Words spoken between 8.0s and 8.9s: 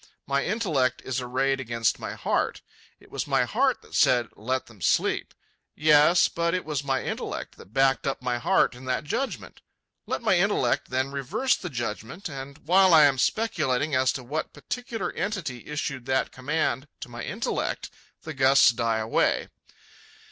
up my heart in